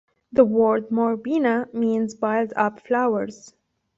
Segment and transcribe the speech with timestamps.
[0.33, 3.53] The word "Moribana" means "piled up flowers".